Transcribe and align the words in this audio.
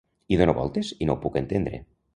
Hi 0.35 0.39
dono 0.41 0.55
voltes 0.61 0.91
i 1.05 1.11
no 1.11 1.17
ho 1.17 1.21
puc 1.27 1.39
entendre. 1.45 1.85